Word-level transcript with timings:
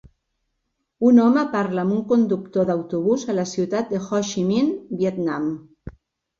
Un 1.09 1.21
home 1.25 1.43
parla 1.51 1.83
amb 1.83 1.97
un 1.97 2.01
conductor 2.13 2.67
d'autobús 2.71 3.27
a 3.29 3.37
la 3.43 3.47
ciutat 3.53 3.95
de 3.95 4.03
Ho 4.09 4.25
Chi 4.33 4.49
Minh, 4.51 4.75
Vietnam. 5.05 5.49